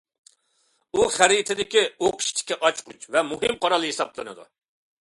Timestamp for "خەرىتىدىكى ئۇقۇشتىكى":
1.17-2.59